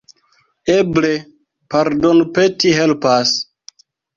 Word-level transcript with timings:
Eble 0.75 1.11
pardonpeti 1.75 2.75
helpas. 2.81 3.39